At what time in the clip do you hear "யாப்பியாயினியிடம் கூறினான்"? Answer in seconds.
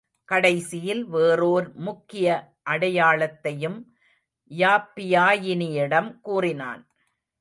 4.51-6.81